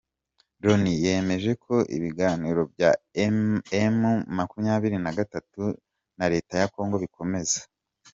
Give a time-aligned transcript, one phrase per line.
[0.63, 2.91] Loni yemeje ko ibiganiro bya
[3.85, 5.63] emu makumyabiri nagatatu
[6.17, 7.59] na Leta ya kongo bikomeza